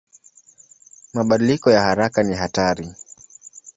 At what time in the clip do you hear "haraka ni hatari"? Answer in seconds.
1.81-2.87